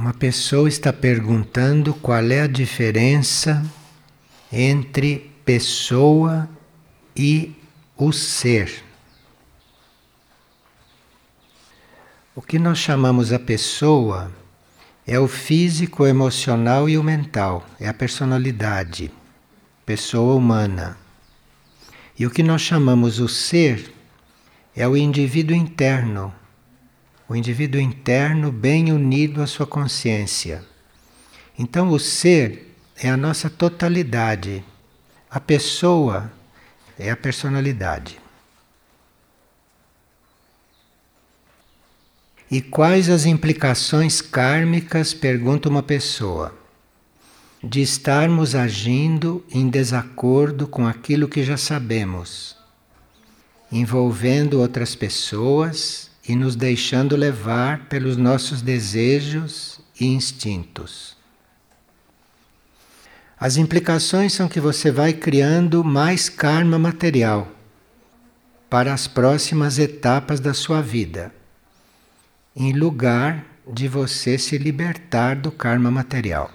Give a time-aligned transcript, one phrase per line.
[0.00, 3.62] Uma pessoa está perguntando qual é a diferença
[4.50, 6.48] entre pessoa
[7.14, 7.54] e
[7.98, 8.82] o ser.
[12.34, 14.32] O que nós chamamos a pessoa
[15.06, 19.12] é o físico, o emocional e o mental, é a personalidade,
[19.84, 20.96] pessoa humana.
[22.18, 23.92] E o que nós chamamos o ser
[24.74, 26.32] é o indivíduo interno,
[27.30, 30.64] o indivíduo interno bem unido à sua consciência.
[31.56, 34.64] Então, o ser é a nossa totalidade,
[35.30, 36.28] a pessoa
[36.98, 38.18] é a personalidade.
[42.50, 46.52] E quais as implicações kármicas, pergunta uma pessoa,
[47.62, 52.56] de estarmos agindo em desacordo com aquilo que já sabemos,
[53.70, 61.16] envolvendo outras pessoas e nos deixando levar pelos nossos desejos e instintos.
[63.36, 67.50] As implicações são que você vai criando mais karma material
[68.68, 71.34] para as próximas etapas da sua vida,
[72.54, 76.48] em lugar de você se libertar do karma material.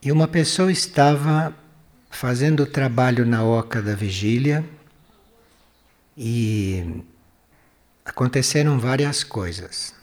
[0.00, 1.54] E uma pessoa estava
[2.10, 4.64] fazendo o trabalho na oca da vigília
[6.16, 7.02] e
[8.04, 9.94] aconteceram várias coisas.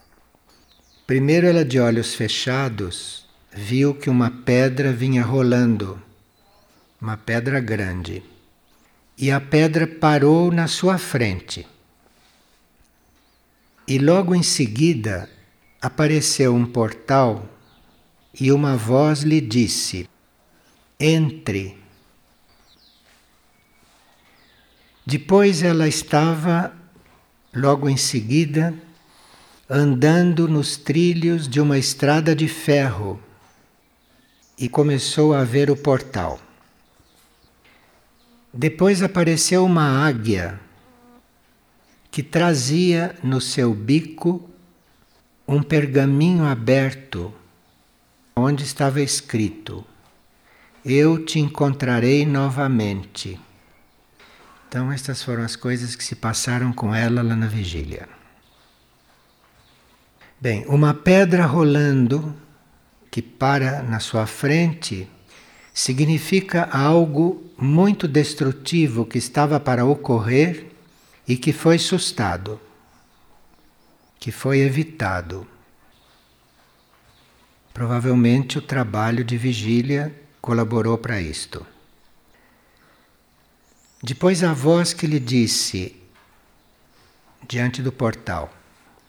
[1.07, 6.01] Primeiro, ela, de olhos fechados, viu que uma pedra vinha rolando,
[7.01, 8.23] uma pedra grande,
[9.17, 11.67] e a pedra parou na sua frente.
[13.87, 15.29] E logo em seguida
[15.81, 17.45] apareceu um portal
[18.39, 20.09] e uma voz lhe disse:
[20.99, 21.80] Entre.
[25.05, 26.73] Depois ela estava,
[27.53, 28.73] logo em seguida,
[29.69, 33.19] andando nos trilhos de uma estrada de ferro
[34.57, 36.39] e começou a ver o portal.
[38.53, 40.59] Depois apareceu uma águia
[42.11, 44.49] que trazia no seu bico
[45.47, 47.33] um pergaminho aberto
[48.35, 49.85] onde estava escrito:
[50.83, 53.39] Eu te encontrarei novamente.
[54.71, 58.07] Então, estas foram as coisas que se passaram com ela lá na vigília.
[60.39, 62.33] Bem, uma pedra rolando
[63.11, 65.09] que para na sua frente
[65.73, 70.67] significa algo muito destrutivo que estava para ocorrer
[71.27, 72.57] e que foi sustado,
[74.21, 75.45] que foi evitado.
[77.73, 81.65] Provavelmente o trabalho de vigília colaborou para isto.
[84.03, 85.95] Depois a voz que lhe disse,
[87.47, 88.51] diante do portal,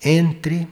[0.03, 0.69] entre,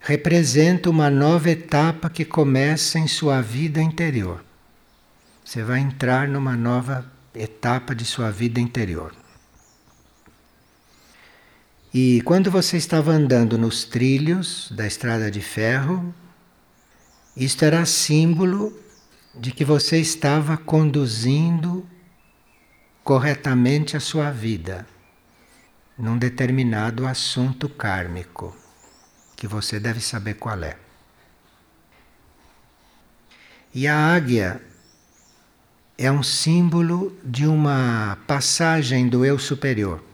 [0.00, 4.42] representa uma nova etapa que começa em sua vida interior.
[5.44, 9.14] Você vai entrar numa nova etapa de sua vida interior.
[11.92, 16.14] E quando você estava andando nos trilhos da estrada de ferro,
[17.36, 18.78] isto era símbolo
[19.34, 21.86] de que você estava conduzindo
[23.08, 24.86] corretamente a sua vida
[25.96, 28.54] num determinado assunto kármico,
[29.34, 30.76] que você deve saber qual é.
[33.72, 34.60] E a águia
[35.96, 40.04] é um símbolo de uma passagem do eu superior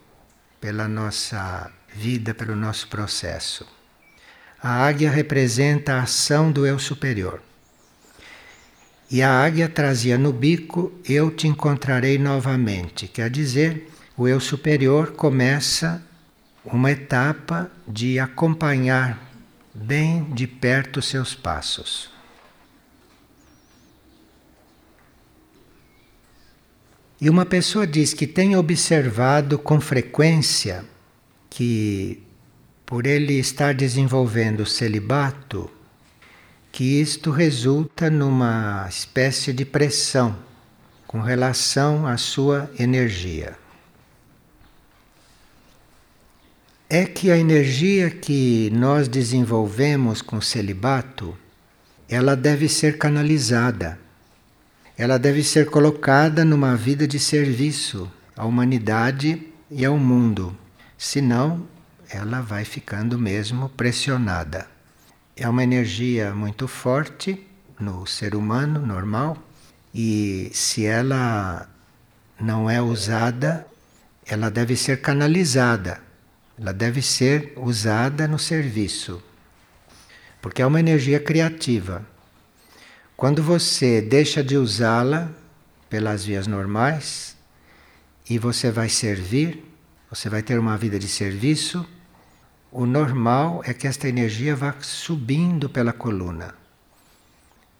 [0.60, 3.66] pela nossa vida, pelo nosso processo.
[4.62, 7.42] A águia representa a ação do eu superior.
[9.10, 13.06] E a águia trazia no bico: Eu te encontrarei novamente.
[13.06, 16.02] Quer dizer, o eu superior começa
[16.64, 19.32] uma etapa de acompanhar
[19.74, 22.10] bem de perto seus passos.
[27.20, 30.84] E uma pessoa diz que tem observado com frequência
[31.48, 32.22] que,
[32.84, 35.70] por ele estar desenvolvendo o celibato,
[36.74, 40.36] que isto resulta numa espécie de pressão
[41.06, 43.56] com relação à sua energia.
[46.90, 51.38] É que a energia que nós desenvolvemos com celibato,
[52.08, 53.96] ela deve ser canalizada.
[54.98, 60.58] Ela deve ser colocada numa vida de serviço à humanidade e ao mundo.
[60.98, 61.68] Senão,
[62.10, 64.73] ela vai ficando mesmo pressionada
[65.36, 67.44] é uma energia muito forte
[67.78, 69.36] no ser humano normal
[69.92, 71.68] e se ela
[72.40, 73.66] não é usada,
[74.26, 76.00] ela deve ser canalizada
[76.58, 79.20] Ela deve ser usada no serviço,
[80.40, 82.06] porque é uma energia criativa.
[83.16, 85.30] Quando você deixa de usá-la
[85.90, 87.36] pelas vias normais
[88.30, 89.64] e você vai servir,
[90.08, 91.84] você vai ter uma vida de serviço,
[92.76, 96.56] o normal é que esta energia vá subindo pela coluna.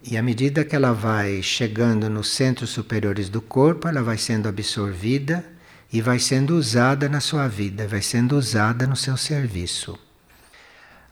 [0.00, 4.48] E à medida que ela vai chegando nos centros superiores do corpo, ela vai sendo
[4.48, 5.44] absorvida
[5.92, 9.98] e vai sendo usada na sua vida, vai sendo usada no seu serviço.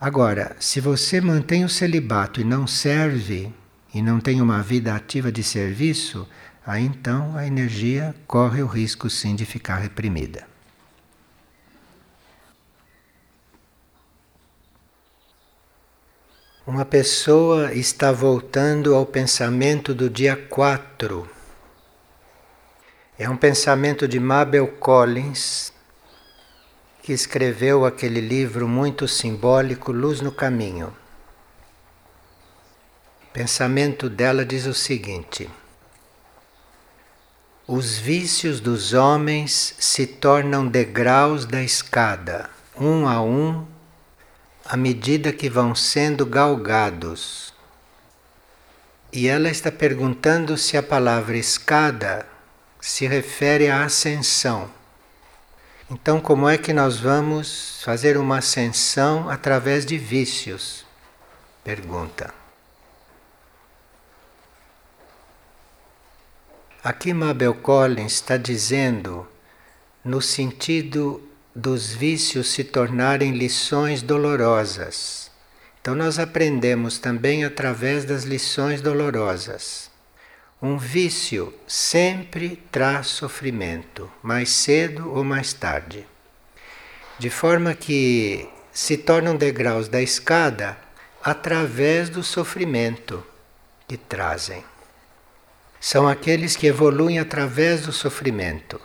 [0.01, 3.53] Agora, se você mantém o celibato e não serve,
[3.93, 6.29] e não tem uma vida ativa de serviço,
[6.65, 10.52] aí então a energia corre o risco sim de ficar reprimida.
[16.65, 21.29] Uma pessoa está voltando ao pensamento do dia 4.
[23.19, 25.73] É um pensamento de Mabel Collins,
[27.03, 30.97] que escreveu aquele livro muito simbólico, Luz no Caminho.
[33.25, 35.51] O pensamento dela diz o seguinte:
[37.67, 42.49] Os vícios dos homens se tornam degraus da escada,
[42.81, 43.72] um a um
[44.73, 47.53] à medida que vão sendo galgados.
[49.13, 52.27] E ela está perguntando se a palavra escada
[52.81, 54.71] se refere à ascensão.
[55.91, 60.87] Então, como é que nós vamos fazer uma ascensão através de vícios?
[61.63, 62.33] Pergunta.
[66.83, 69.29] Aqui Mabel Collins está dizendo
[70.03, 71.23] no sentido
[71.55, 75.31] dos vícios se tornarem lições dolorosas.
[75.81, 79.91] Então, nós aprendemos também através das lições dolorosas.
[80.61, 86.07] Um vício sempre traz sofrimento, mais cedo ou mais tarde.
[87.19, 90.79] De forma que se tornam degraus da escada
[91.23, 93.25] através do sofrimento
[93.87, 94.65] que trazem.
[95.81, 98.81] São aqueles que evoluem através do sofrimento.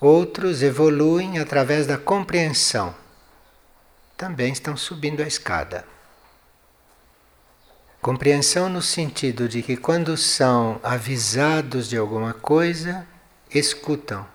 [0.00, 2.94] Outros evoluem através da compreensão.
[4.16, 5.84] Também estão subindo a escada.
[8.00, 13.06] Compreensão no sentido de que quando são avisados de alguma coisa,
[13.54, 14.26] escutam.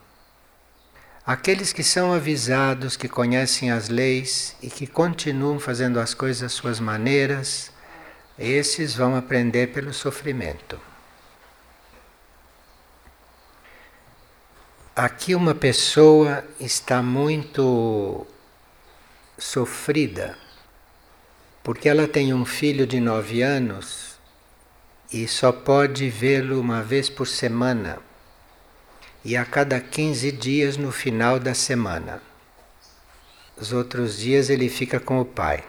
[1.25, 6.51] Aqueles que são avisados, que conhecem as leis e que continuam fazendo as coisas às
[6.51, 7.71] suas maneiras,
[8.37, 10.79] esses vão aprender pelo sofrimento.
[14.97, 18.25] Aqui uma pessoa está muito
[19.37, 20.37] sofrida
[21.61, 24.17] porque ela tem um filho de nove anos
[25.11, 27.97] e só pode vê-lo uma vez por semana
[29.25, 32.21] e a cada 15 dias no final da semana.
[33.57, 35.61] Os outros dias ele fica com o pai.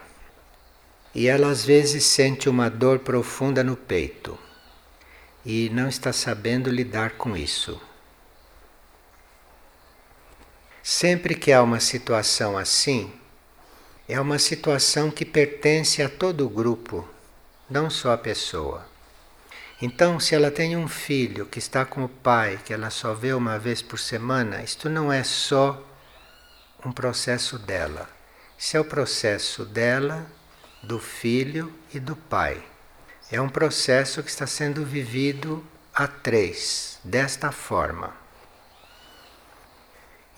[1.13, 4.39] E ela às vezes sente uma dor profunda no peito
[5.45, 7.77] e não está sabendo lidar com isso.
[10.89, 13.11] Sempre que há uma situação assim,
[14.07, 17.05] é uma situação que pertence a todo o grupo,
[17.69, 18.87] não só a pessoa.
[19.81, 23.33] Então, se ela tem um filho que está com o pai, que ela só vê
[23.33, 25.85] uma vez por semana, isto não é só
[26.85, 28.09] um processo dela.
[28.57, 30.25] Isso é o processo dela,
[30.81, 32.63] do filho e do pai.
[33.29, 35.61] É um processo que está sendo vivido
[35.93, 38.26] a três, desta forma.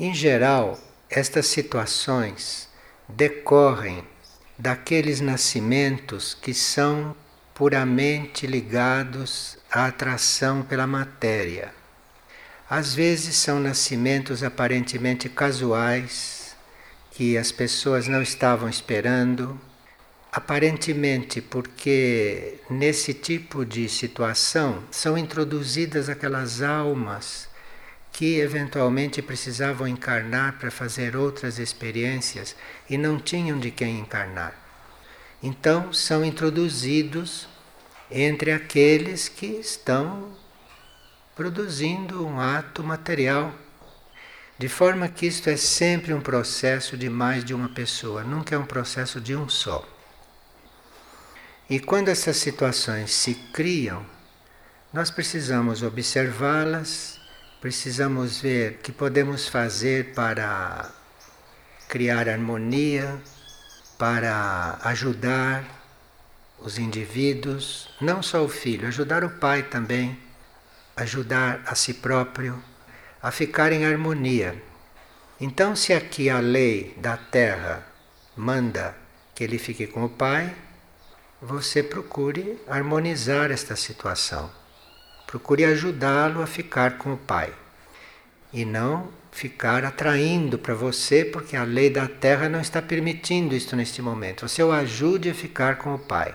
[0.01, 0.79] Em geral,
[1.09, 2.69] estas situações
[3.09, 4.01] decorrem
[4.57, 7.13] daqueles nascimentos que são
[7.53, 11.73] puramente ligados à atração pela matéria.
[12.69, 16.55] Às vezes são nascimentos aparentemente casuais,
[17.11, 19.59] que as pessoas não estavam esperando,
[20.31, 27.48] aparentemente porque nesse tipo de situação são introduzidas aquelas almas
[28.19, 32.53] que eventualmente precisavam encarnar para fazer outras experiências
[32.89, 34.53] e não tinham de quem encarnar.
[35.41, 37.47] Então são introduzidos
[38.11, 40.33] entre aqueles que estão
[41.33, 43.53] produzindo um ato material.
[44.57, 48.57] De forma que isto é sempre um processo de mais de uma pessoa, nunca é
[48.57, 49.87] um processo de um só.
[51.69, 54.05] E quando essas situações se criam,
[54.91, 57.18] nós precisamos observá-las
[57.61, 60.89] precisamos ver o que podemos fazer para
[61.87, 63.21] criar harmonia,
[63.97, 65.63] para ajudar
[66.59, 70.17] os indivíduos, não só o filho, ajudar o pai também,
[70.95, 72.61] ajudar a si próprio
[73.21, 74.61] a ficar em harmonia.
[75.39, 77.85] Então, se aqui a lei da Terra
[78.35, 78.95] manda
[79.35, 80.53] que ele fique com o pai,
[81.41, 84.58] você procure harmonizar esta situação.
[85.29, 87.53] Procure ajudá-lo a ficar com o pai.
[88.51, 93.75] E não ficar atraindo para você, porque a lei da terra não está permitindo isto
[93.75, 94.47] neste momento.
[94.47, 96.33] Você o ajude a ficar com o pai.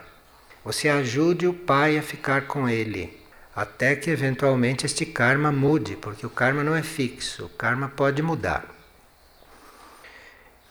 [0.65, 3.21] Você ajude o pai a ficar com ele.
[3.57, 8.23] Até que eventualmente este karma mude, porque o karma não é fixo, o karma pode
[8.23, 8.65] mudar.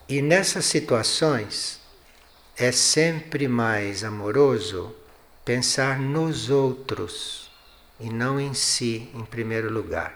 [0.07, 1.81] E nessas situações,
[2.57, 4.95] é sempre mais amoroso
[5.43, 7.42] pensar nos outros
[7.99, 10.13] e não em si em primeiro lugar.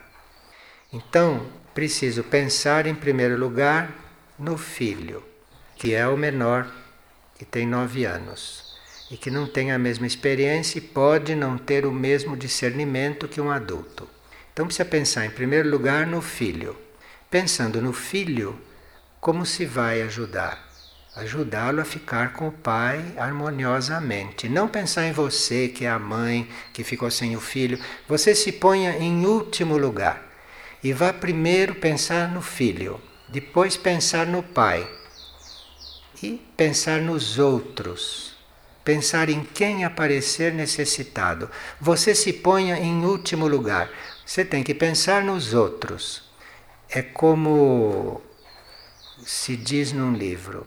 [0.92, 3.94] Então, preciso pensar em primeiro lugar
[4.38, 5.24] no filho,
[5.76, 6.72] que é o menor,
[7.36, 8.68] que tem nove anos
[9.10, 13.40] e que não tem a mesma experiência e pode não ter o mesmo discernimento que
[13.40, 14.08] um adulto.
[14.52, 16.76] Então precisa pensar em primeiro lugar no filho.
[17.30, 18.60] Pensando no filho,
[19.20, 20.67] como se vai ajudar?
[21.18, 24.48] Ajudá-lo a ficar com o pai harmoniosamente.
[24.48, 27.80] Não pensar em você, que é a mãe que ficou sem o filho.
[28.08, 30.24] Você se ponha em último lugar
[30.84, 34.88] e vá primeiro pensar no filho, depois pensar no pai
[36.22, 38.38] e pensar nos outros.
[38.84, 41.50] Pensar em quem aparecer necessitado.
[41.82, 43.90] Você se ponha em último lugar.
[44.26, 46.24] Você tem que pensar nos outros.
[46.90, 48.22] É como
[49.26, 50.66] se diz num livro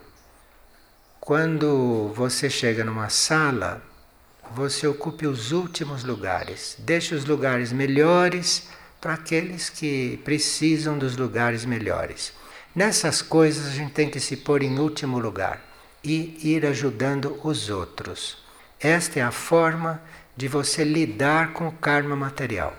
[1.30, 3.80] quando você chega numa sala,
[4.50, 6.74] você ocupe os últimos lugares.
[6.80, 8.68] Deixe os lugares melhores
[9.00, 12.32] para aqueles que precisam dos lugares melhores.
[12.74, 15.62] Nessas coisas a gente tem que se pôr em último lugar
[16.02, 18.38] e ir ajudando os outros.
[18.80, 20.02] Esta é a forma
[20.36, 22.74] de você lidar com o karma material.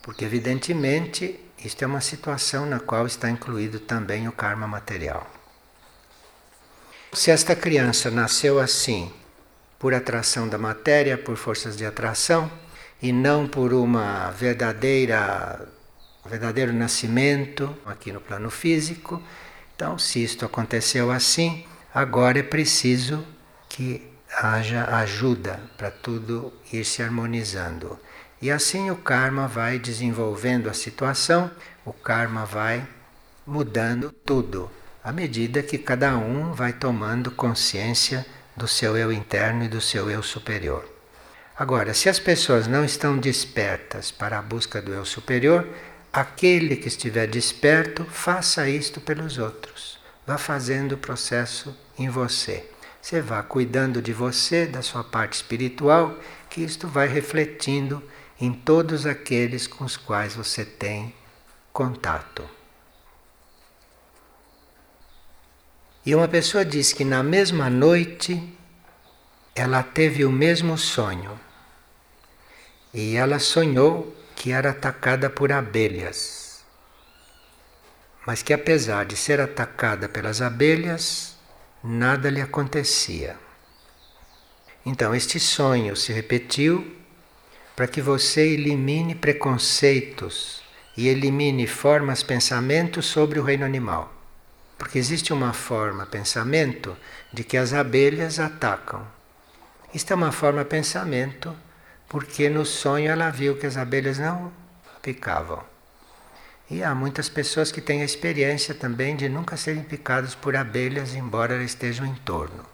[0.00, 5.37] Porque, evidentemente, isto é uma situação na qual está incluído também o karma material.
[7.12, 9.10] Se esta criança nasceu assim,
[9.78, 12.50] por atração da matéria, por forças de atração,
[13.00, 15.66] e não por uma verdadeira
[16.26, 19.22] verdadeiro nascimento aqui no plano físico,
[19.74, 23.24] então se isto aconteceu assim, agora é preciso
[23.66, 24.06] que
[24.42, 27.98] haja ajuda para tudo ir se harmonizando.
[28.42, 31.50] E assim o karma vai desenvolvendo a situação,
[31.86, 32.86] o karma vai
[33.46, 34.70] mudando tudo
[35.02, 38.26] à medida que cada um vai tomando consciência
[38.56, 40.84] do seu eu interno e do seu eu superior.
[41.56, 45.66] Agora, se as pessoas não estão despertas para a busca do eu superior,
[46.12, 49.98] aquele que estiver desperto, faça isto pelos outros.
[50.26, 52.68] Vá fazendo o processo em você.
[53.00, 56.14] Você vá cuidando de você, da sua parte espiritual,
[56.50, 58.02] que isto vai refletindo
[58.40, 61.14] em todos aqueles com os quais você tem
[61.72, 62.57] contato.
[66.08, 68.42] E uma pessoa diz que na mesma noite
[69.54, 71.38] ela teve o mesmo sonho.
[72.94, 76.64] E ela sonhou que era atacada por abelhas.
[78.26, 81.36] Mas que apesar de ser atacada pelas abelhas,
[81.84, 83.36] nada lhe acontecia.
[84.86, 86.90] Então, este sonho se repetiu
[87.76, 90.62] para que você elimine preconceitos
[90.96, 94.17] e elimine formas, pensamentos sobre o reino animal.
[94.78, 96.96] Porque existe uma forma, pensamento,
[97.32, 99.04] de que as abelhas atacam.
[99.92, 101.54] Isto é uma forma, pensamento,
[102.08, 104.52] porque no sonho ela viu que as abelhas não
[105.02, 105.62] picavam.
[106.70, 111.14] E há muitas pessoas que têm a experiência também de nunca serem picadas por abelhas,
[111.14, 112.64] embora elas estejam em torno.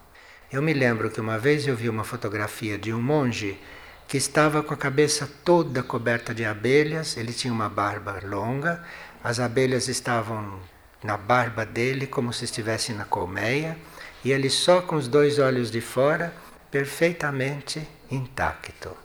[0.53, 3.59] Eu me lembro que uma vez eu vi uma fotografia de um monge
[4.07, 8.85] que estava com a cabeça toda coberta de abelhas, ele tinha uma barba longa,
[9.23, 10.61] as abelhas estavam
[11.05, 13.77] na barba dele como se estivesse na colmeia,
[14.25, 16.33] e ele só com os dois olhos de fora,
[16.71, 18.97] perfeitamente intacto.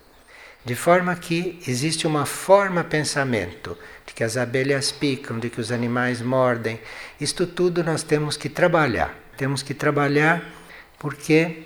[0.64, 3.76] De forma que existe uma forma pensamento
[4.06, 6.80] de que as abelhas picam, de que os animais mordem.
[7.20, 9.14] Isto tudo nós temos que trabalhar.
[9.36, 10.42] Temos que trabalhar
[10.98, 11.64] porque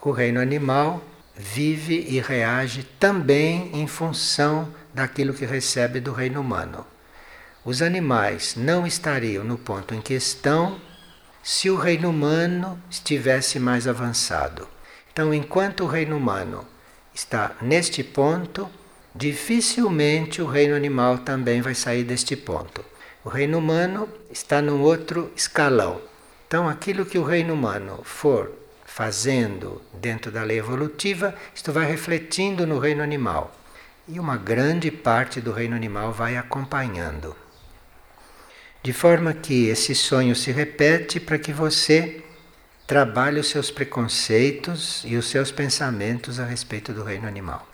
[0.00, 1.02] o reino animal
[1.34, 6.86] vive e reage também em função daquilo que recebe do reino humano.
[7.64, 10.78] Os animais não estariam no ponto em que estão
[11.42, 14.68] se o reino humano estivesse mais avançado.
[15.10, 16.66] Então, enquanto o reino humano
[17.14, 18.68] está neste ponto,
[19.14, 22.84] dificilmente o reino animal também vai sair deste ponto.
[23.24, 26.02] O reino humano está num outro escalão.
[26.46, 28.52] Então, aquilo que o reino humano for
[28.84, 33.56] fazendo dentro da lei evolutiva, isto vai refletindo no reino animal.
[34.06, 37.34] E uma grande parte do reino animal vai acompanhando.
[38.84, 42.22] De forma que esse sonho se repete para que você
[42.86, 47.66] trabalhe os seus preconceitos e os seus pensamentos a respeito do reino animal.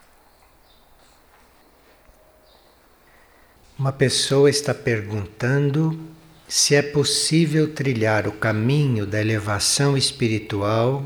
[3.76, 5.99] Uma pessoa está perguntando
[6.47, 11.05] se é possível trilhar o caminho da elevação espiritual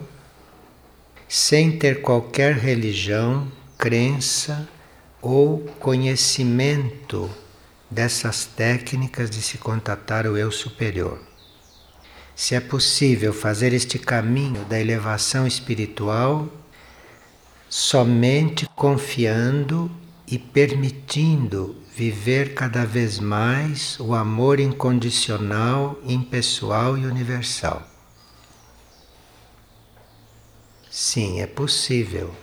[1.27, 4.69] sem ter qualquer religião, crença
[5.23, 7.31] ou conhecimento
[7.95, 11.21] dessas técnicas de se contatar o eu superior.
[12.35, 16.49] Se é possível fazer este caminho da elevação espiritual
[17.69, 19.91] somente confiando
[20.27, 27.83] e permitindo viver cada vez mais o amor incondicional, impessoal e universal.
[30.91, 32.35] Sim, é possível.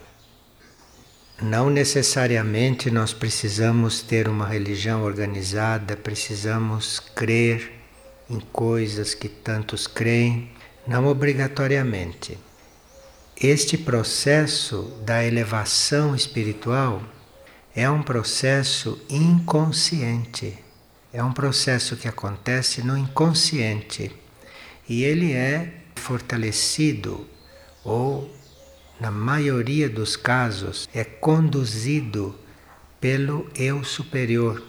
[1.41, 7.71] Não necessariamente nós precisamos ter uma religião organizada, precisamos crer
[8.29, 10.51] em coisas que tantos creem,
[10.87, 12.37] não obrigatoriamente.
[13.35, 17.01] Este processo da elevação espiritual
[17.75, 20.59] é um processo inconsciente.
[21.11, 24.15] É um processo que acontece no inconsciente
[24.87, 27.27] e ele é fortalecido
[27.83, 28.29] ou
[29.01, 32.35] na maioria dos casos, é conduzido
[32.99, 34.61] pelo eu superior.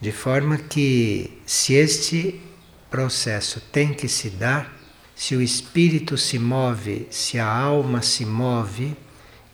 [0.00, 2.40] De forma que, se este
[2.88, 4.72] processo tem que se dar,
[5.16, 8.96] se o espírito se move, se a alma se move,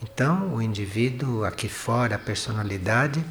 [0.02, 3.24] então o indivíduo aqui fora, a personalidade,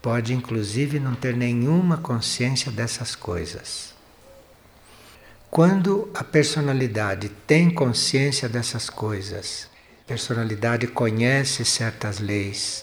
[0.00, 3.92] pode inclusive não ter nenhuma consciência dessas coisas.
[5.50, 9.68] Quando a personalidade tem consciência dessas coisas
[10.08, 12.82] personalidade conhece certas leis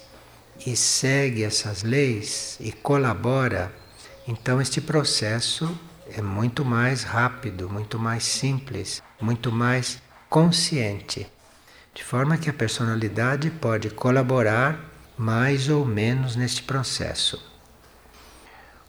[0.64, 3.74] e segue essas leis e colabora,
[4.28, 5.76] então este processo
[6.16, 11.28] é muito mais rápido, muito mais simples, muito mais consciente.
[11.96, 14.80] De forma que a personalidade pode colaborar
[15.18, 17.44] mais ou menos neste processo.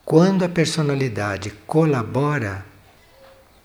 [0.04, 2.66] Quando a personalidade colabora,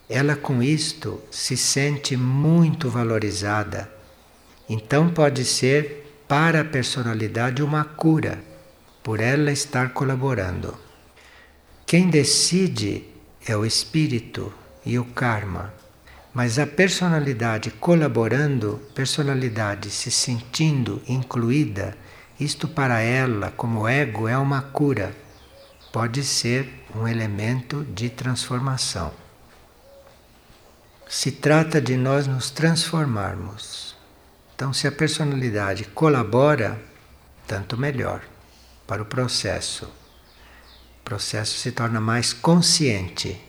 [0.09, 4.00] ela com isto se sente muito valorizada
[4.73, 8.41] então pode ser para a personalidade uma cura,
[9.03, 10.77] por ela estar colaborando.
[11.85, 13.03] Quem decide
[13.45, 14.53] é o espírito
[14.85, 15.73] e o karma,
[16.33, 21.97] mas a personalidade colaborando, personalidade se sentindo incluída,
[22.39, 25.13] isto para ela, como ego, é uma cura.
[25.91, 29.11] Pode ser um elemento de transformação.
[31.09, 33.99] Se trata de nós nos transformarmos.
[34.61, 36.79] Então, se a personalidade colabora,
[37.47, 38.21] tanto melhor
[38.85, 39.85] para o processo.
[39.85, 43.41] O processo se torna mais consciente.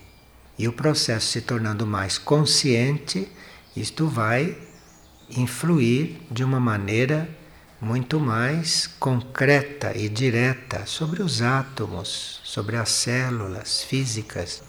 [0.59, 3.31] E o processo se tornando mais consciente,
[3.77, 4.57] isto vai
[5.29, 7.29] influir de uma maneira
[7.79, 14.63] muito mais concreta e direta sobre os átomos, sobre as células físicas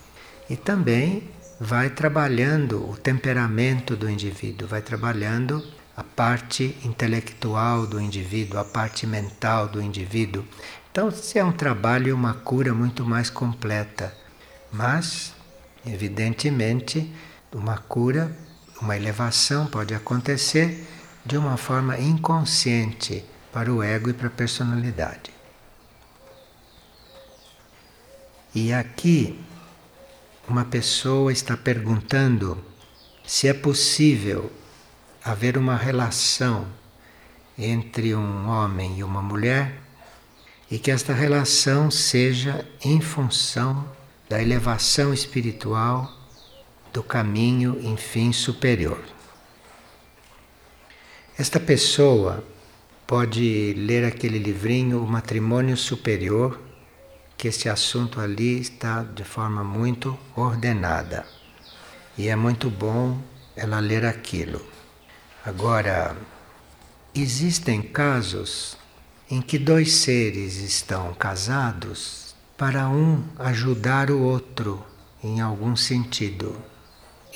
[0.49, 1.23] e também
[1.58, 5.63] vai trabalhando o temperamento do indivíduo, vai trabalhando
[5.95, 10.43] a parte intelectual do indivíduo, a parte mental do indivíduo.
[10.91, 14.15] Então, isso é um trabalho e uma cura muito mais completa.
[14.71, 15.34] Mas,
[15.86, 17.13] evidentemente,
[17.51, 18.36] uma cura,
[18.82, 20.88] uma elevação pode acontecer
[21.25, 25.32] de uma forma inconsciente para o ego e para a personalidade.
[28.53, 29.39] E aqui,
[30.47, 32.63] uma pessoa está perguntando
[33.25, 34.51] se é possível
[35.23, 36.67] haver uma relação
[37.57, 39.79] entre um homem e uma mulher
[40.69, 43.88] e que esta relação seja em função
[44.27, 46.12] da elevação espiritual
[46.91, 48.99] do caminho, enfim, superior.
[51.38, 52.43] Esta pessoa
[53.07, 56.59] pode ler aquele livrinho O Matrimônio Superior,
[57.38, 61.25] que esse assunto ali está de forma muito ordenada.
[62.17, 63.19] E é muito bom
[63.55, 64.72] ela ler aquilo.
[65.45, 66.15] Agora,
[67.13, 68.77] existem casos
[69.29, 74.82] em que dois seres estão casados para um ajudar o outro
[75.21, 76.56] em algum sentido.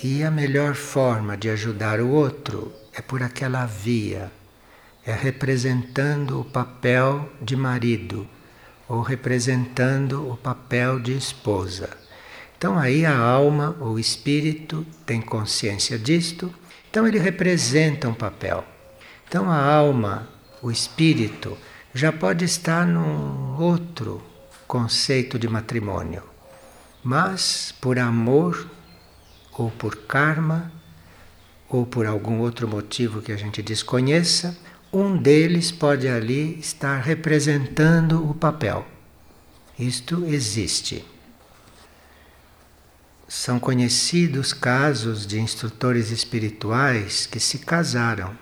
[0.01, 4.31] E a melhor forma de ajudar o outro é por aquela via,
[5.05, 8.25] é representando o papel de marido
[8.87, 11.89] ou representando o papel de esposa.
[12.57, 16.53] Então aí a alma, o espírito tem consciência disto
[16.89, 18.63] então ele representa um papel.
[19.27, 20.27] Então a alma,
[20.61, 21.57] o espírito,
[21.93, 24.21] já pode estar num outro
[24.67, 26.23] conceito de matrimônio.
[27.03, 28.69] mas por amor
[29.53, 30.71] ou por karma
[31.69, 34.57] ou por algum outro motivo que a gente desconheça,
[34.91, 38.85] um deles pode ali estar representando o papel.
[39.77, 41.05] Isto existe.
[43.29, 48.33] São conhecidos casos de instrutores espirituais que se casaram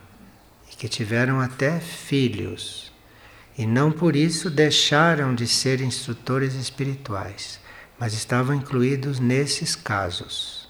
[0.72, 2.94] e que tiveram até filhos,
[3.58, 7.60] e não por isso deixaram de ser instrutores espirituais,
[8.00, 10.70] mas estavam incluídos nesses casos.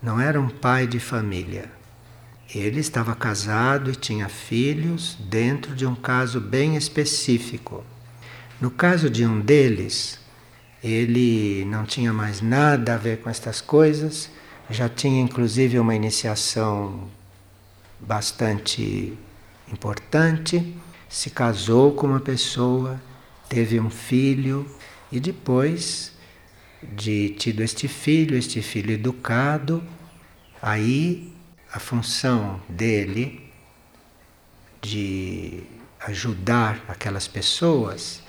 [0.00, 1.68] Não era um pai de família.
[2.54, 7.84] Ele estava casado e tinha filhos dentro de um caso bem específico.
[8.60, 10.21] No caso de um deles,
[10.82, 14.30] ele não tinha mais nada a ver com estas coisas,
[14.68, 17.08] já tinha inclusive uma iniciação
[18.00, 19.16] bastante
[19.72, 20.74] importante,
[21.08, 23.00] se casou com uma pessoa,
[23.48, 24.66] teve um filho
[25.10, 26.12] e depois
[26.82, 29.82] de tido este filho, este filho educado,
[30.60, 31.32] aí
[31.72, 33.50] a função dele
[34.80, 35.62] de
[36.00, 38.21] ajudar aquelas pessoas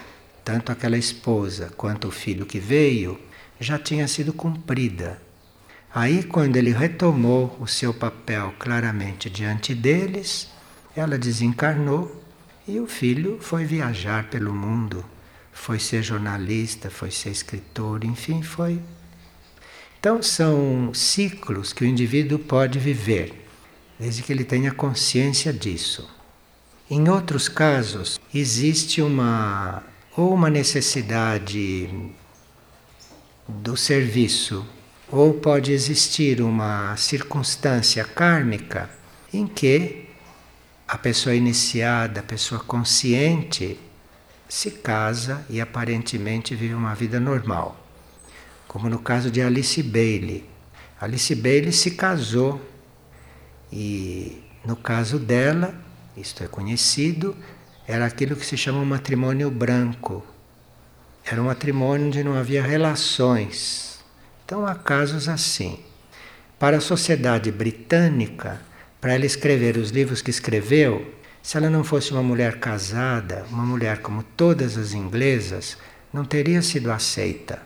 [0.43, 3.19] tanto aquela esposa quanto o filho que veio,
[3.59, 5.21] já tinha sido cumprida.
[5.93, 10.49] Aí, quando ele retomou o seu papel claramente diante deles,
[10.95, 12.23] ela desencarnou
[12.67, 15.05] e o filho foi viajar pelo mundo,
[15.51, 18.81] foi ser jornalista, foi ser escritor, enfim, foi.
[19.99, 23.47] Então, são ciclos que o indivíduo pode viver,
[23.99, 26.09] desde que ele tenha consciência disso.
[26.89, 29.83] Em outros casos, existe uma
[30.15, 31.89] ou uma necessidade
[33.47, 34.65] do serviço,
[35.11, 38.89] ou pode existir uma circunstância kármica
[39.33, 40.09] em que
[40.87, 43.79] a pessoa iniciada, a pessoa consciente,
[44.47, 47.75] se casa e aparentemente vive uma vida normal.
[48.67, 50.47] Como no caso de Alice Bailey.
[51.01, 52.61] Alice Bailey se casou
[53.71, 55.73] e, no caso dela,
[56.15, 57.35] isto é conhecido,
[57.87, 60.25] era aquilo que se chama um matrimônio branco.
[61.25, 63.99] Era um matrimônio onde não havia relações.
[64.45, 65.79] Então há casos assim.
[66.57, 68.61] Para a sociedade britânica,
[69.01, 73.65] para ela escrever os livros que escreveu, se ela não fosse uma mulher casada, uma
[73.65, 75.77] mulher como todas as inglesas,
[76.13, 77.61] não teria sido aceita.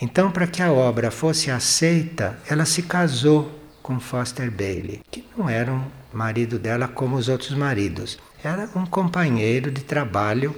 [0.00, 5.48] Então, para que a obra fosse aceita, ela se casou com Foster Bailey, que não
[5.48, 10.54] era um marido dela como os outros maridos era um companheiro de trabalho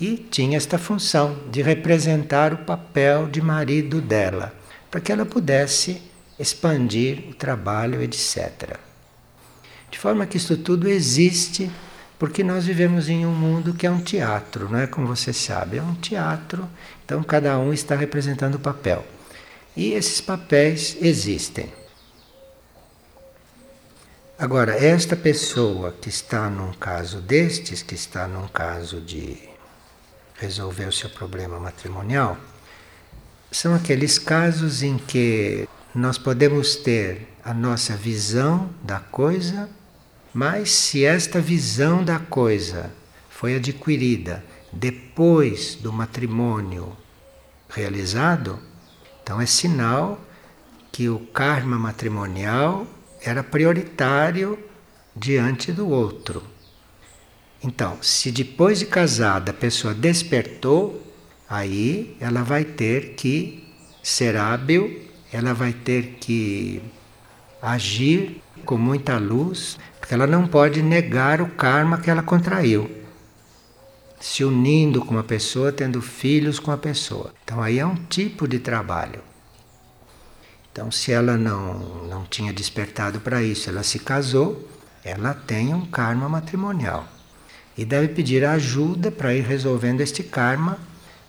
[0.00, 4.54] e tinha esta função de representar o papel de marido dela,
[4.90, 6.02] para que ela pudesse
[6.38, 8.78] expandir o trabalho, etc.
[9.90, 11.70] De forma que isso tudo existe
[12.18, 15.78] porque nós vivemos em um mundo que é um teatro, não é como você sabe,
[15.78, 16.66] é um teatro,
[17.04, 19.04] então cada um está representando o papel.
[19.76, 21.70] E esses papéis existem.
[24.38, 29.38] Agora, esta pessoa que está num caso destes, que está num caso de
[30.34, 32.36] resolver o seu problema matrimonial,
[33.50, 39.70] são aqueles casos em que nós podemos ter a nossa visão da coisa,
[40.34, 42.92] mas se esta visão da coisa
[43.30, 46.94] foi adquirida depois do matrimônio
[47.70, 48.58] realizado,
[49.22, 50.20] então é sinal
[50.92, 52.86] que o karma matrimonial
[53.22, 54.58] era prioritário
[55.14, 56.42] diante do outro.
[57.62, 61.02] Então, se depois de casada a pessoa despertou,
[61.48, 63.64] aí ela vai ter que
[64.02, 65.02] ser hábil,
[65.32, 66.80] ela vai ter que
[67.60, 72.90] agir com muita luz, porque ela não pode negar o karma que ela contraiu.
[74.20, 77.32] Se unindo com uma pessoa, tendo filhos com a pessoa.
[77.44, 79.20] Então aí é um tipo de trabalho.
[80.76, 84.68] Então, se ela não, não tinha despertado para isso, ela se casou,
[85.02, 87.08] ela tem um karma matrimonial.
[87.78, 90.78] E deve pedir ajuda para ir resolvendo este karma,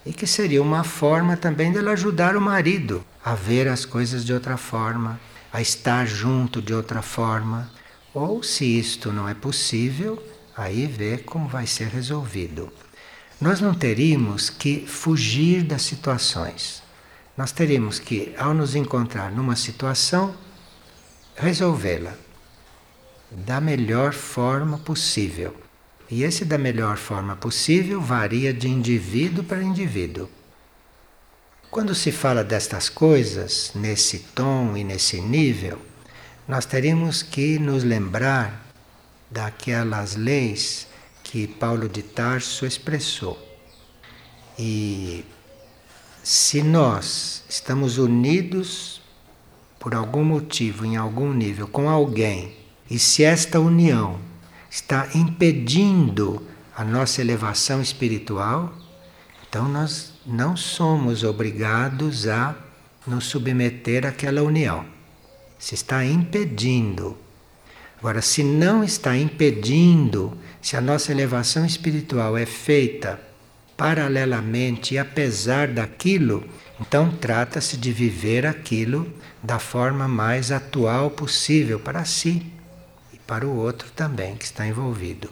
[0.06, 4.34] e que seria uma forma também dela ajudar o marido a ver as coisas de
[4.34, 5.18] outra forma,
[5.54, 7.72] a estar junto de outra forma.
[8.14, 10.22] Ou, se isto não é possível,
[10.58, 12.70] aí ver como vai ser resolvido.
[13.40, 16.86] Nós não teríamos que fugir das situações.
[17.38, 20.36] Nós teríamos que, ao nos encontrar numa situação,
[21.36, 22.15] resolvê-la
[23.32, 25.56] da melhor forma possível.
[26.10, 30.28] E esse da melhor forma possível varia de indivíduo para indivíduo.
[31.69, 35.80] Quando se fala destas coisas, nesse tom e nesse nível,
[36.47, 38.65] nós teríamos que nos lembrar
[39.30, 40.88] daquelas leis
[41.23, 43.38] que Paulo de Tarso expressou.
[44.58, 45.26] E
[46.30, 49.02] se nós estamos unidos
[49.80, 52.54] por algum motivo, em algum nível, com alguém,
[52.92, 54.20] e se esta união
[54.70, 58.74] está impedindo a nossa elevação espiritual,
[59.48, 62.54] então nós não somos obrigados a
[63.08, 64.86] nos submeter àquela união.
[65.58, 67.18] Se está impedindo.
[68.00, 73.27] Agora, se não está impedindo, se a nossa elevação espiritual é feita
[73.78, 76.44] paralelamente e apesar daquilo,
[76.82, 82.44] então trata-se de viver aquilo da forma mais atual possível para si
[83.13, 85.30] e para o outro também que está envolvido.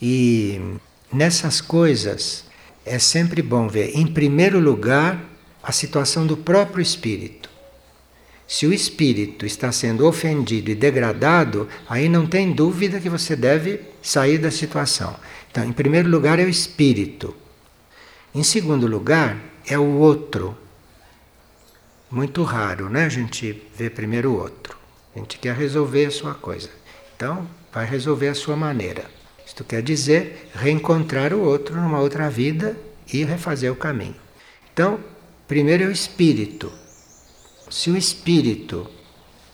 [0.00, 0.60] E
[1.12, 2.44] nessas coisas
[2.84, 5.22] é sempre bom ver, em primeiro lugar,
[5.62, 7.48] a situação do próprio espírito.
[8.46, 13.80] Se o espírito está sendo ofendido e degradado, aí não tem dúvida que você deve
[14.02, 15.16] sair da situação.
[15.54, 17.32] Então, em primeiro lugar é o espírito.
[18.34, 20.58] Em segundo lugar, é o outro.
[22.10, 23.04] Muito raro, né?
[23.04, 24.76] A gente vê primeiro o outro.
[25.14, 26.70] A gente quer resolver a sua coisa.
[27.14, 29.08] Então, vai resolver a sua maneira.
[29.46, 32.76] Isto quer dizer reencontrar o outro numa outra vida
[33.12, 34.16] e refazer o caminho.
[34.72, 34.98] Então,
[35.46, 36.72] primeiro é o espírito.
[37.70, 38.90] Se o espírito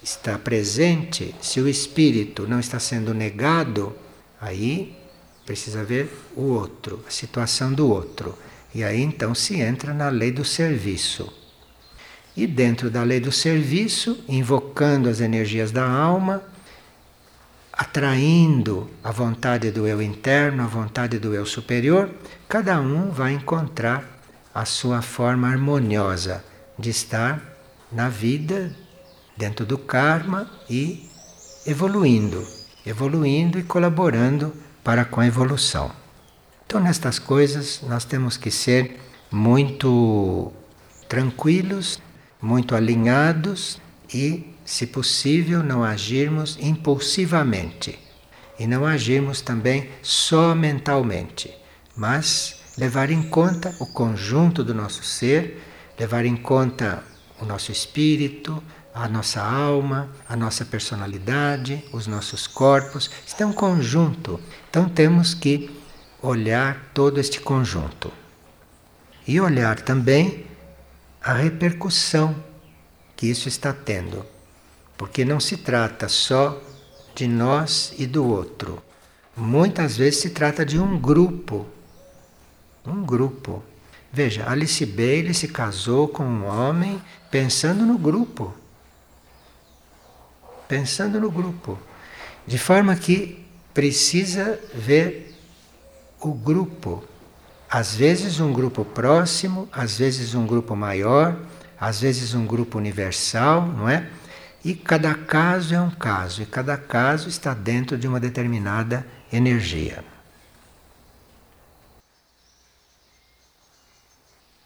[0.02, 3.94] está presente, se o espírito não está sendo negado,
[4.40, 4.98] aí
[5.44, 8.36] precisa ver o outro, a situação do outro.
[8.74, 11.32] E aí então se entra na lei do serviço.
[12.36, 16.42] E dentro da lei do serviço, invocando as energias da alma,
[17.72, 22.10] atraindo a vontade do eu interno, a vontade do eu superior,
[22.48, 24.20] cada um vai encontrar
[24.54, 26.44] a sua forma harmoniosa
[26.78, 27.42] de estar
[27.90, 28.74] na vida,
[29.36, 31.08] dentro do karma e
[31.66, 32.46] evoluindo,
[32.84, 35.90] evoluindo e colaborando para com a evolução.
[36.66, 40.52] Então, nestas coisas, nós temos que ser muito
[41.08, 42.00] tranquilos,
[42.40, 43.80] muito alinhados
[44.12, 47.98] e, se possível, não agirmos impulsivamente.
[48.58, 51.52] E não agirmos também só mentalmente,
[51.96, 55.62] mas levar em conta o conjunto do nosso ser,
[55.98, 57.02] levar em conta
[57.40, 58.62] o nosso espírito,
[58.94, 63.10] a nossa alma, a nossa personalidade, os nossos corpos.
[63.26, 64.40] Isto é um conjunto.
[64.68, 65.70] Então temos que
[66.22, 68.12] olhar todo este conjunto.
[69.26, 70.46] E olhar também
[71.22, 72.34] a repercussão
[73.16, 74.24] que isso está tendo.
[74.96, 76.60] Porque não se trata só
[77.14, 78.82] de nós e do outro.
[79.36, 81.66] Muitas vezes se trata de um grupo.
[82.84, 83.62] Um grupo.
[84.12, 88.52] Veja, Alice Bailey se casou com um homem pensando no grupo.
[90.66, 91.78] Pensando no grupo.
[92.46, 95.34] De forma que precisa ver
[96.20, 97.04] o grupo.
[97.70, 101.36] Às vezes um grupo próximo, às vezes um grupo maior,
[101.78, 104.08] às vezes um grupo universal, não é?
[104.64, 110.04] E cada caso é um caso, e cada caso está dentro de uma determinada energia.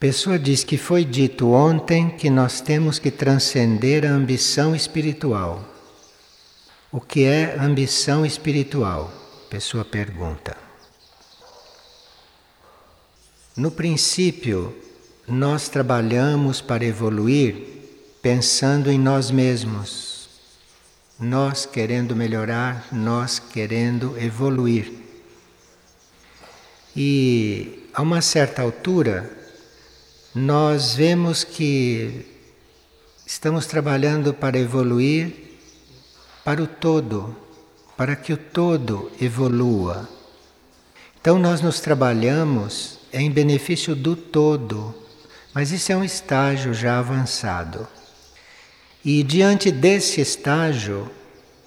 [0.05, 5.65] Pessoa diz que foi dito ontem que nós temos que transcender a ambição espiritual.
[6.93, 9.11] O que é ambição espiritual?
[9.49, 10.59] Pessoa pergunta.
[13.57, 14.77] No princípio,
[15.27, 17.57] nós trabalhamos para evoluir
[18.21, 20.29] pensando em nós mesmos,
[21.19, 24.93] nós querendo melhorar, nós querendo evoluir.
[26.95, 29.44] E a uma certa altura,
[30.35, 32.27] nós vemos que
[33.25, 35.45] estamos trabalhando para evoluir
[36.45, 37.35] para o todo,
[37.97, 40.09] para que o todo evolua.
[41.21, 44.95] Então, nós nos trabalhamos em benefício do todo,
[45.55, 47.87] mas isso é um estágio já avançado.
[49.05, 51.09] E diante desse estágio,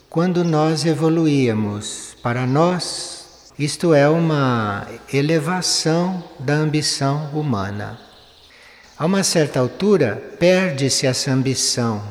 [0.09, 8.06] quando nós evoluíamos para nós, isto é uma elevação da ambição humana.
[8.99, 12.03] A uma certa altura, perde-se essa ambição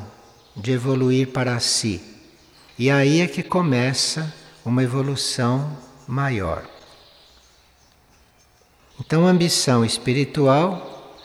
[0.57, 2.01] de evoluir para si.
[2.79, 4.33] E aí é que começa
[4.65, 6.65] uma evolução maior.
[9.01, 11.17] Então, ambição espiritual,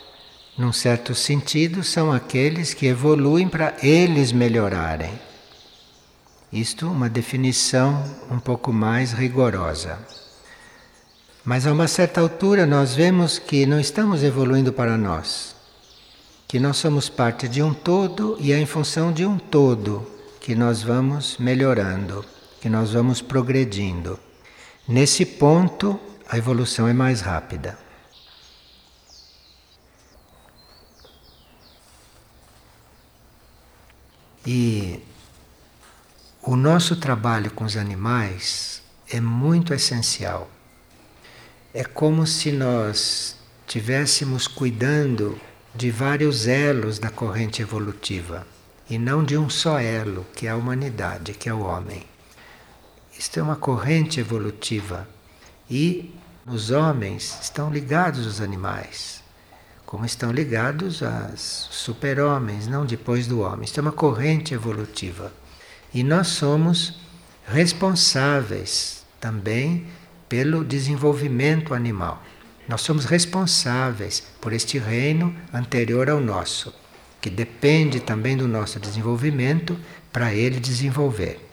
[0.58, 5.14] num certo sentido, são aqueles que evoluem para eles melhorarem.
[6.52, 10.00] Isto uma definição um pouco mais rigorosa.
[11.44, 15.56] Mas a uma certa altura nós vemos que não estamos evoluindo para nós,
[16.48, 20.08] que nós somos parte de um todo e é em função de um todo
[20.40, 22.24] que nós vamos melhorando,
[22.60, 24.20] que nós vamos progredindo.
[24.88, 26.00] Nesse ponto,
[26.30, 27.78] a evolução é mais rápida.
[34.46, 35.00] E
[36.44, 40.50] o nosso trabalho com os animais é muito essencial.
[41.74, 45.40] É como se nós tivéssemos cuidando
[45.74, 48.46] de vários elos da corrente evolutiva
[48.90, 52.06] e não de um só elo, que é a humanidade, que é o homem.
[53.18, 55.08] Isto é uma corrente evolutiva
[55.70, 56.14] e
[56.46, 59.24] os homens estão ligados aos animais,
[59.86, 63.64] como estão ligados aos super-homens, não depois do homem.
[63.64, 65.32] Isto é uma corrente evolutiva.
[65.94, 67.00] E nós somos
[67.48, 69.88] responsáveis também
[70.32, 72.24] pelo desenvolvimento animal.
[72.66, 76.74] Nós somos responsáveis por este reino anterior ao nosso,
[77.20, 79.78] que depende também do nosso desenvolvimento
[80.10, 81.46] para ele desenvolver.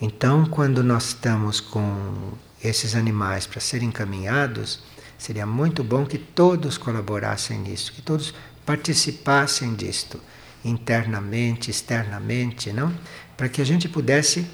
[0.00, 4.84] Então, quando nós estamos com esses animais para serem encaminhados,
[5.18, 8.32] seria muito bom que todos colaborassem nisso, que todos
[8.64, 10.20] participassem disto,
[10.64, 12.94] internamente, externamente, não?
[13.36, 14.46] Para que a gente pudesse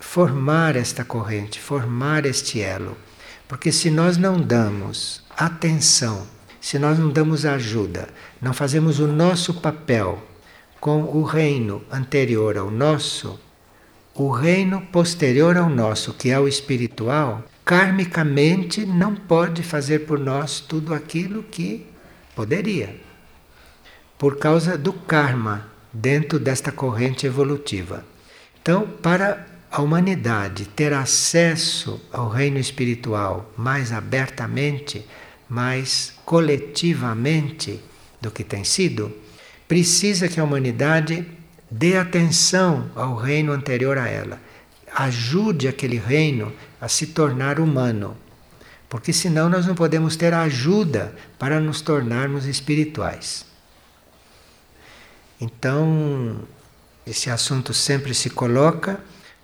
[0.00, 2.96] formar esta corrente, formar este elo.
[3.46, 6.26] Porque se nós não damos atenção,
[6.60, 8.08] se nós não damos ajuda,
[8.40, 10.20] não fazemos o nosso papel
[10.80, 13.38] com o reino anterior ao nosso,
[14.14, 20.60] o reino posterior ao nosso, que é o espiritual, karmicamente não pode fazer por nós
[20.60, 21.86] tudo aquilo que
[22.34, 22.96] poderia.
[24.18, 28.04] Por causa do karma dentro desta corrente evolutiva.
[28.60, 35.06] Então, para a humanidade ter acesso ao reino espiritual mais abertamente,
[35.48, 37.80] mais coletivamente
[38.20, 39.12] do que tem sido,
[39.68, 41.26] precisa que a humanidade
[41.70, 44.40] Dê atenção ao reino anterior a ela.
[44.92, 48.16] Ajude aquele reino a se tornar humano.
[48.88, 53.46] Porque senão nós não podemos ter ajuda para nos tornarmos espirituais.
[55.40, 56.40] Então,
[57.06, 58.98] esse assunto sempre se coloca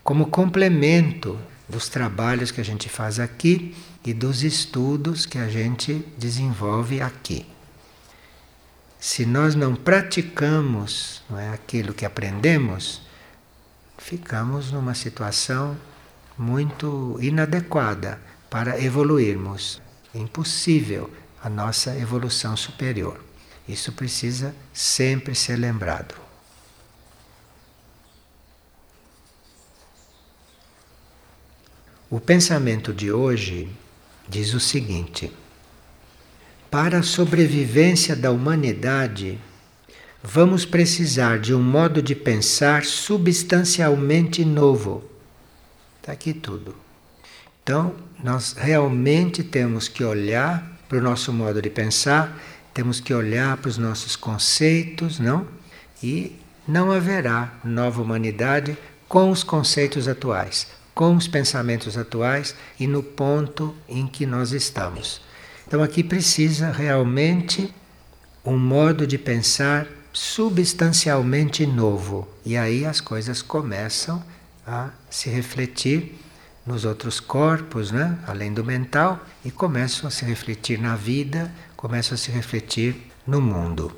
[0.07, 1.39] como complemento
[1.69, 7.45] dos trabalhos que a gente faz aqui e dos estudos que a gente desenvolve aqui
[9.07, 13.03] se nós não praticamos não é, aquilo que aprendemos,
[13.97, 15.77] ficamos numa situação
[16.37, 19.81] muito inadequada para evoluirmos.
[20.13, 21.09] É impossível
[21.41, 23.25] a nossa evolução superior.
[23.69, 26.26] Isso precisa sempre ser lembrado.
[32.09, 33.69] O pensamento de hoje
[34.29, 35.33] diz o seguinte
[36.71, 39.41] para a sobrevivência da humanidade,
[40.23, 45.03] vamos precisar de um modo de pensar substancialmente novo.
[46.01, 46.77] Está aqui tudo.
[47.63, 52.41] Então, nós realmente temos que olhar para o nosso modo de pensar,
[52.73, 55.45] temos que olhar para os nossos conceitos, não?
[56.01, 56.37] E
[56.69, 63.75] não haverá nova humanidade com os conceitos atuais, com os pensamentos atuais e no ponto
[63.87, 65.21] em que nós estamos.
[65.69, 67.71] Então aqui precisa realmente
[68.43, 72.27] um modo de pensar substancialmente novo.
[72.47, 74.25] E aí as coisas começam
[74.67, 76.19] a se refletir
[76.65, 78.19] nos outros corpos, né?
[78.27, 83.43] além do mental, e começam a se refletir na vida, começam a se refletir no
[83.43, 83.95] mundo.